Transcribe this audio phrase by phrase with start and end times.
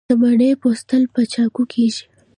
[0.09, 2.03] د مڼې پوستول په چاقو کیږي.